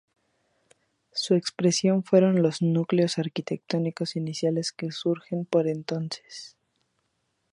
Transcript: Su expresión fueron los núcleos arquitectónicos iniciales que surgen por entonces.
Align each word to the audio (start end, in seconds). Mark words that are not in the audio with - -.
Su 1.13 1.35
expresión 1.35 2.03
fueron 2.03 2.41
los 2.41 2.63
núcleos 2.63 3.19
arquitectónicos 3.19 4.15
iniciales 4.15 4.71
que 4.71 4.91
surgen 4.91 5.45
por 5.45 5.67
entonces. 5.67 6.57